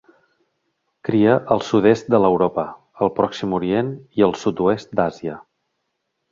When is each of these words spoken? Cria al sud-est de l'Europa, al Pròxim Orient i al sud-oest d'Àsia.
Cria 1.09 1.35
al 1.55 1.61
sud-est 1.67 2.09
de 2.15 2.21
l'Europa, 2.25 2.65
al 3.07 3.13
Pròxim 3.21 3.55
Orient 3.61 3.95
i 4.21 4.29
al 4.31 4.37
sud-oest 4.47 5.01
d'Àsia. 5.03 5.41